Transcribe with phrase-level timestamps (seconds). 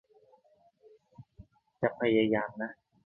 [1.81, 2.71] จะพยายามนะ